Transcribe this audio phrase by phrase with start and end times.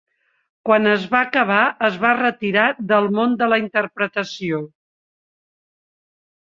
[0.69, 4.67] Quan es va acabar, es va retirar del món de la interpretació.